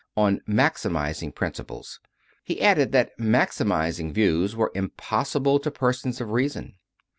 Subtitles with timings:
[0.17, 1.99] on "maximizing" principles:
[2.43, 6.73] he added that "maximizing" views were impossible to persons of reason.